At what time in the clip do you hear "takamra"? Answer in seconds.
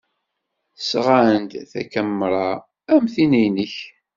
1.71-2.47